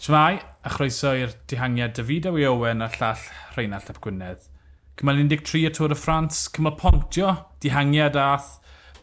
[0.00, 4.46] Shmai, a chroeso i'r dihangiad David Awi Owen a llall Rheinald Ap Gwynedd.
[4.96, 8.54] Cymal 13 y Tôr y Ffrans, cymal pontio, dihangiad ath,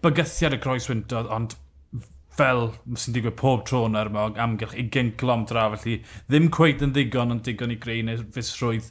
[0.01, 1.53] bygythiad y groes wyntodd, ond
[2.39, 5.99] fel sy'n digwydd pob tro yn yr mog, amgylch 20 glom dra, felly
[6.31, 8.89] ddim cweith yn ddigon ond digon i greu neu fusrwydd.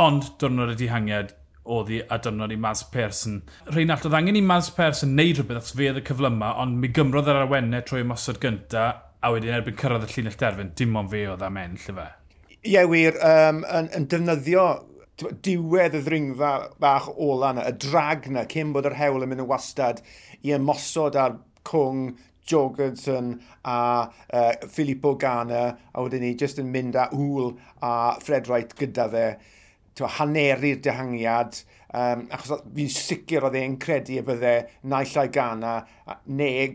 [0.00, 1.36] Ond dwrnod y dihangiad
[1.76, 3.42] oedd hi a dwrnod i Mas Persson.
[3.68, 6.88] Rheinald, oedd angen i Mas Persson neud rhywbeth os fe oedd y cyflyma, ond mi
[6.88, 11.12] gymrodd yr arwennau trwy ymosod gyntaf a wedyn erbyn cyrraedd y llinell derfyn, dim ond
[11.12, 12.08] fe oedd am enll y fe.
[12.62, 14.66] Ie, yeah, wir, um, yn, yn defnyddio
[15.46, 19.44] diwedd y ddringfa bach ola yna, y drag yna, cyn bod yr hewl yn mynd
[19.44, 20.02] yn wastad
[20.42, 22.16] i ymosod ar Cwng,
[22.48, 23.36] Jorgensen
[23.70, 23.76] a
[24.34, 25.62] uh, Filippo Gana,
[25.94, 27.52] a wedyn ni jyst yn mynd â Hwl
[27.86, 29.26] a Fred Wright gyda fe,
[30.16, 31.60] hanneru'r dehangiad,
[31.94, 34.54] um, achos fi'n sicr oedd e'n credu y bydde
[34.90, 35.76] naill ai Gana,
[36.26, 36.72] neu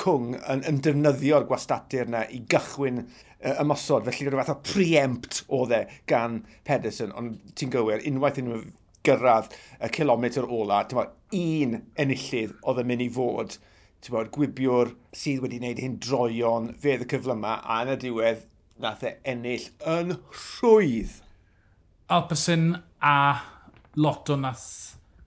[0.00, 4.06] cwng yn, yn defnyddio'r gwastatur yna i gychwyn uh, ymosod.
[4.08, 8.50] Felly rhywbeth o preempt oedd e gan Pedersen, ond ti'n gywir, unwaith yn
[9.04, 9.52] gyrraedd
[9.84, 13.58] y kilometr ola, ti'n bod, un enillydd oedd yn mynd i fod,
[14.04, 17.98] ti'n bod, gwibiwr sydd wedi gwneud hyn droion fedd y cyfle yma, a yn y
[18.06, 18.46] diwedd
[18.82, 21.20] nath e ennill yn rhwydd.
[22.12, 23.18] Alpesyn a
[23.96, 24.66] lot o nath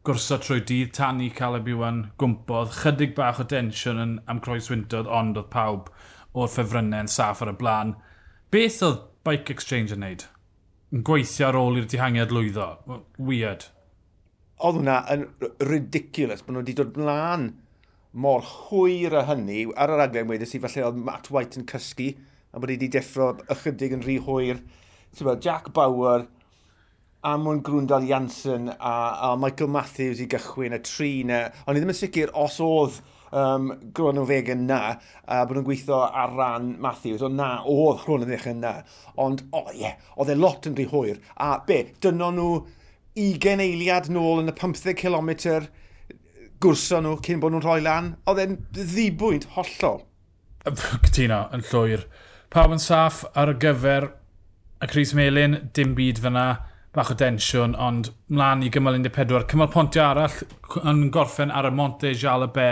[0.08, 2.72] gwrso trwy dydd tan i Caleb Iwan gwmpodd.
[2.80, 5.90] Chydig bach o densiwn yn am croeswyntodd, ond oedd pawb
[6.38, 7.96] o'r ffefrynnau yn saff ar y blaen.
[8.54, 10.24] Beth oedd Bike Exchange yn neud?
[10.96, 12.70] Yn gweithio ar ôl i'r dihangiad lwyddo?
[13.20, 13.68] Weird.
[14.64, 15.26] Oedd hwnna yn
[15.68, 17.50] ridiculous bod nhw wedi dod blaen
[18.16, 19.66] mor hwyr a hynny.
[19.76, 22.14] Ar yr aglen wedi i falle oedd Matt White yn cysgu
[22.54, 24.64] a bod wedi deffro ychydig yn rhy hwyr.
[25.44, 26.30] Jack Bauer,
[27.26, 28.96] a mwyn Grwndal Janssen a,
[29.30, 31.48] a Michael Matthews i gychwyn y tri na.
[31.66, 33.00] Ond i ddim yn sicr os oedd
[33.32, 34.82] um, Groenwegen na,
[35.26, 38.76] a bod nhw'n gweithio ar ran Matthews, ond na, oedd Groenwegen na.
[39.24, 41.18] Ond, o oh, ie, yeah, oedd e lot yn rhy hwyr.
[41.42, 42.52] A be, dyno nhw
[43.18, 45.34] 20 eiliad nôl yn y 15 km
[46.62, 48.14] gwrso nhw cyn bod nhw'n rhoi lan.
[48.30, 50.04] Oedd e'n ddibwynt hollol.
[50.68, 52.08] Cytuno, yn llwyr.
[52.54, 54.12] Pawb yn saff ar y gyfer
[54.84, 56.48] y Cris Melin, dim byd fyna
[56.98, 59.46] bach o densiwn, ond mlaen i gymal 14.
[59.52, 60.38] Cymal pontio arall
[60.82, 62.70] yn gorffen ar y Monte Jalabe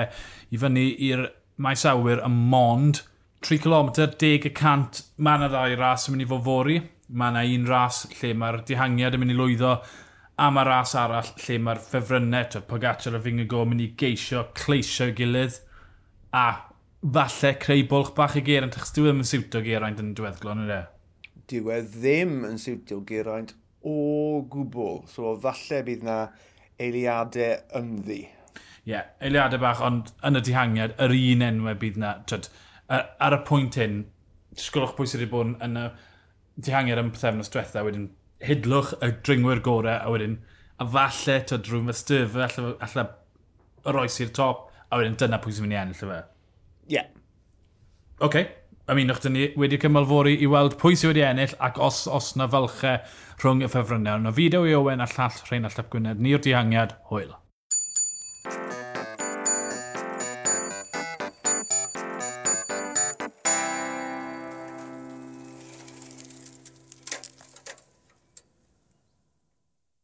[0.50, 1.28] i fyny i'r
[1.62, 3.04] maes awyr y Mond.
[3.46, 6.80] 3 km, 10 y cant, mae yna ddau ras yn mynd i fofori.
[7.14, 9.76] Mae yna un ras lle mae'r dihangiad yn mynd i lwyddo
[10.42, 14.48] a mae ras arall lle mae'r ffefrynnau, to Pogacar a Fingago, yn mynd i geisio,
[14.58, 15.60] cleisio gilydd
[16.36, 16.48] a
[17.14, 20.58] falle creu bwlch bach i Geraint, achos dwi e ddim yn siwtio Geraint yn diweddglo,
[20.58, 20.82] nid e?
[21.52, 23.54] Diwedd ddim yn siwtio Geraint
[23.86, 25.04] o gwbl.
[25.12, 26.18] So, falle bydd na
[26.82, 28.24] eiliadau ynddi.
[28.86, 32.50] Ie, yeah, eiliadau bach, ond yn y dihangiad, yr un enwau bydd na, Tyd,
[32.90, 34.04] ar y pwynt hyn,
[34.62, 35.88] sgwrwch pwy sydd wedi bod yn y
[36.68, 38.12] dihangiad yn pethefnos diwetha, wedyn
[38.46, 40.38] hidlwch y dringwyr gorau, a wedyn,
[40.82, 43.08] a falle, tyd, rhywun fe styrfa, alla, alla
[43.90, 46.22] yr oes i'r top, a wedyn dyna pwy sy'n mynd i ennill, fe?
[46.86, 46.98] Ie.
[47.00, 47.10] Yeah.
[48.20, 48.30] Oce.
[48.30, 48.46] Okay
[48.92, 52.46] ymunwch dyn ni wedi cymalfori i weld pwy sydd wedi ennill ac os, os na
[52.52, 53.00] falchau
[53.42, 54.22] rhwng y ffefrynnau.
[54.22, 56.22] Yna fideo i Owen a llall Rheinald a Llep Gwynedd.
[56.22, 57.34] Ni'r dihangiad, hwyl.